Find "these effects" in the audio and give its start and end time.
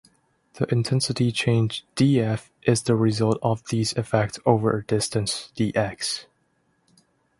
3.67-4.39